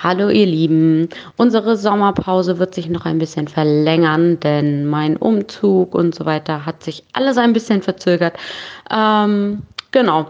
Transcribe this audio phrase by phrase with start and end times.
[0.00, 6.14] Hallo ihr Lieben, unsere Sommerpause wird sich noch ein bisschen verlängern, denn mein Umzug und
[6.14, 8.36] so weiter hat sich alles ein bisschen verzögert.
[8.92, 10.28] Ähm, genau.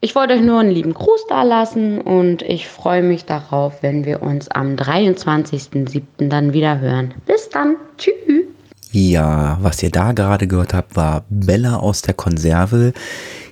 [0.00, 4.04] Ich wollte euch nur einen lieben Gruß da lassen und ich freue mich darauf, wenn
[4.04, 6.02] wir uns am 23.07.
[6.28, 7.14] dann wieder hören.
[7.24, 7.76] Bis dann.
[7.98, 8.46] Tschüss.
[8.90, 12.94] Ja, was ihr da gerade gehört habt, war Bella aus der Konserve.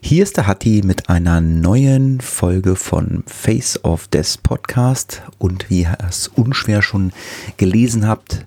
[0.01, 5.83] Hier ist der Hatti mit einer neuen Folge von Face of Death Podcast und wie
[5.83, 7.13] ihr es unschwer schon
[7.59, 8.47] gelesen habt,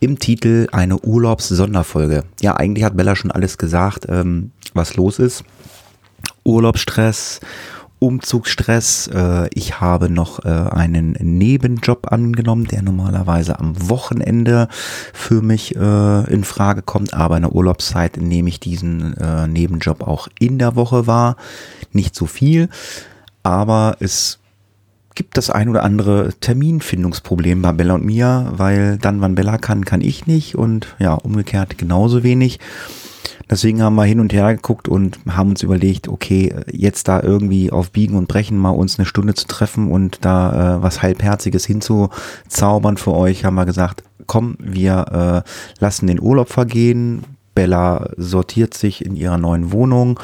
[0.00, 2.24] im Titel eine Urlaubs-Sonderfolge.
[2.40, 5.44] Ja, eigentlich hat Bella schon alles gesagt, ähm, was los ist.
[6.44, 7.40] Urlaubsstress
[8.00, 9.08] Umzugsstress.
[9.08, 14.68] Äh, ich habe noch äh, einen Nebenjob angenommen, der normalerweise am Wochenende
[15.12, 17.14] für mich äh, in Frage kommt.
[17.14, 19.14] Aber in der Urlaubszeit nehme ich diesen
[19.48, 21.36] Nebenjob auch in der Woche wahr.
[21.92, 22.68] Nicht so viel,
[23.42, 24.38] aber es
[25.14, 29.84] gibt das ein oder andere Terminfindungsproblem bei Bella und mir, weil dann, wann Bella kann,
[29.84, 32.58] kann ich nicht und ja, umgekehrt genauso wenig.
[33.50, 37.72] Deswegen haben wir hin und her geguckt und haben uns überlegt, okay, jetzt da irgendwie
[37.72, 41.66] auf Biegen und Brechen mal uns eine Stunde zu treffen und da äh, was Halbherziges
[41.66, 47.24] hinzuzaubern für euch, haben wir gesagt, komm, wir äh, lassen den Urlaub vergehen.
[47.54, 50.20] Bella sortiert sich in ihrer neuen Wohnung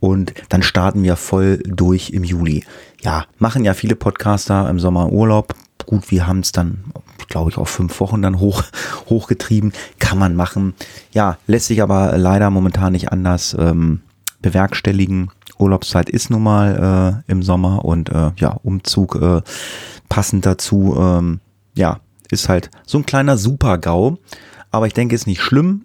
[0.00, 2.64] und dann starten wir voll durch im Juli.
[3.02, 5.54] Ja, machen ja viele Podcaster im Sommer Urlaub.
[5.86, 6.84] Gut, wir haben es dann
[7.28, 8.62] glaube ich, auf fünf Wochen dann hoch,
[9.08, 9.72] hochgetrieben.
[9.98, 10.74] Kann man machen.
[11.12, 14.02] Ja, lässt sich aber leider momentan nicht anders ähm,
[14.40, 15.30] bewerkstelligen.
[15.58, 19.42] Urlaubszeit ist nun mal äh, im Sommer und äh, ja, Umzug äh,
[20.08, 21.40] passend dazu, ähm,
[21.74, 22.00] ja,
[22.30, 24.18] ist halt so ein kleiner Super-GAU.
[24.70, 25.84] Aber ich denke, ist nicht schlimm.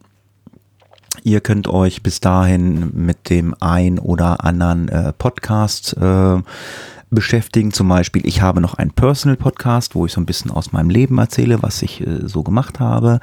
[1.24, 6.42] Ihr könnt euch bis dahin mit dem ein oder anderen äh, Podcast äh,
[7.10, 7.72] beschäftigen.
[7.72, 10.90] Zum Beispiel, ich habe noch einen Personal Podcast, wo ich so ein bisschen aus meinem
[10.90, 13.20] Leben erzähle, was ich äh, so gemacht habe.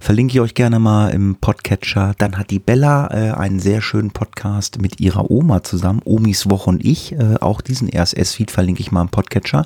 [0.00, 2.14] Verlinke ich euch gerne mal im Podcatcher.
[2.18, 6.70] Dann hat die Bella äh, einen sehr schönen Podcast mit ihrer Oma zusammen, Omis Woche
[6.70, 7.12] und ich.
[7.12, 9.64] Äh, auch diesen RSS-Feed verlinke ich mal im Podcatcher.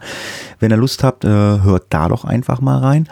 [0.58, 3.08] Wenn ihr Lust habt, äh, hört da doch einfach mal rein.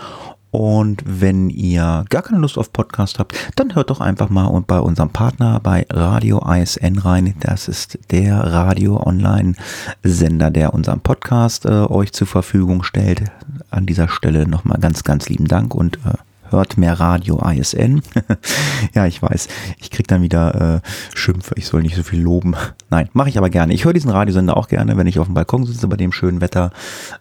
[0.50, 4.80] Und wenn ihr gar keine Lust auf Podcast habt, dann hört doch einfach mal bei
[4.80, 7.34] unserem Partner bei Radio ISN rein.
[7.40, 9.54] Das ist der Radio Online
[10.02, 13.24] Sender, der unseren Podcast äh, euch zur Verfügung stellt.
[13.70, 16.14] An dieser Stelle nochmal ganz, ganz lieben Dank und äh,
[16.50, 18.02] hört mehr Radio ISN.
[18.94, 22.54] ja, ich weiß, ich krieg dann wieder äh, Schimpfe, ich soll nicht so viel loben.
[22.90, 23.72] Nein, mache ich aber gerne.
[23.72, 26.40] Ich höre diesen Radiosender auch gerne, wenn ich auf dem Balkon sitze bei dem schönen
[26.40, 26.70] Wetter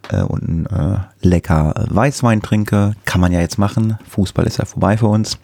[0.09, 2.95] äh, und äh, lecker Weißwein trinke.
[3.05, 3.97] Kann man ja jetzt machen.
[4.09, 5.37] Fußball ist ja vorbei für uns.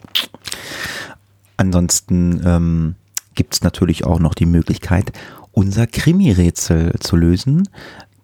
[1.56, 2.94] Ansonsten ähm,
[3.34, 5.12] gibt es natürlich auch noch die Möglichkeit,
[5.52, 7.68] unser Krimi-Rätsel zu lösen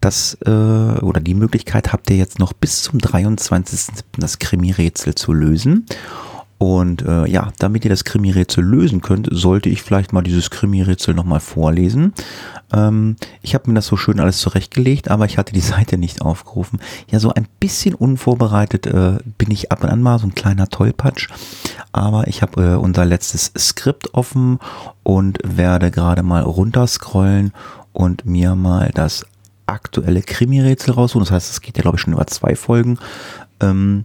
[0.05, 4.03] das äh, oder die Möglichkeit habt ihr jetzt noch bis zum 23.07.
[4.19, 5.87] das Krimi-Rätsel zu lösen.
[6.63, 11.13] Und äh, ja, damit ihr das Krimi-Rätsel lösen könnt, sollte ich vielleicht mal dieses Krimi-Rätsel
[11.13, 12.13] nochmal vorlesen.
[12.73, 16.23] Ähm, ich habe mir das so schön alles zurechtgelegt, aber ich hatte die Seite nicht
[16.23, 16.79] aufgerufen.
[17.11, 20.69] Ja, so ein bisschen unvorbereitet äh, bin ich ab und an mal, so ein kleiner
[20.69, 21.31] Tollpatsch.
[21.91, 24.61] Aber ich habe äh, unser letztes Skript offen
[25.03, 27.53] und werde gerade mal runterscrollen
[27.93, 29.27] und mir mal das
[29.73, 31.25] aktuelle Krimi-Rätsel raussuchen.
[31.25, 32.99] Das heißt, es geht ja, glaube ich, schon über zwei Folgen.
[33.61, 34.05] Ähm,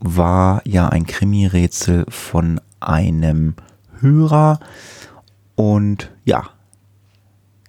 [0.00, 3.54] war ja ein Krimi-Rätsel von einem
[4.00, 4.60] Hörer.
[5.54, 6.50] Und ja,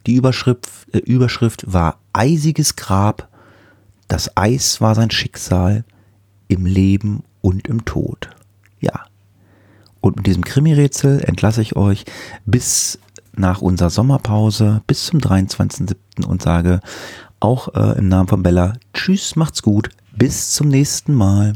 [0.07, 3.27] die Überschrift, äh, Überschrift war Eisiges Grab.
[4.07, 5.83] Das Eis war sein Schicksal
[6.47, 8.29] im Leben und im Tod.
[8.79, 9.05] Ja.
[9.99, 12.05] Und mit diesem Krimi-Rätsel entlasse ich euch
[12.45, 12.99] bis
[13.35, 16.25] nach unserer Sommerpause bis zum 23.07.
[16.25, 16.79] und sage
[17.39, 21.53] auch äh, im Namen von Bella Tschüss, macht's gut, bis zum nächsten Mal.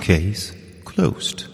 [0.00, 0.54] Case
[0.84, 1.47] closed.